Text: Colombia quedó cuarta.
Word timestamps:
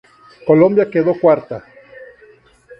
Colombia 0.47 0.89
quedó 0.89 1.13
cuarta. 1.13 1.63